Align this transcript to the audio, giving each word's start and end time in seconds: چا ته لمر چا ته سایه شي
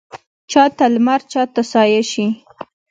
چا 0.51 0.63
ته 0.77 0.85
لمر 0.93 1.21
چا 1.31 1.41
ته 1.53 1.61
سایه 1.71 2.01
شي 2.11 2.25